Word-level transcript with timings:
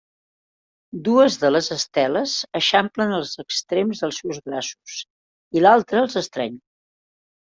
Dues 1.07 1.35
de 1.41 1.49
les 1.51 1.67
esteles 1.75 2.33
eixamplen 2.61 3.13
els 3.17 3.35
extrems 3.45 4.01
dels 4.05 4.21
seus 4.23 4.39
braços 4.49 4.97
i 5.61 5.63
l'altra 5.67 6.01
els 6.07 6.17
estreny. 6.23 6.57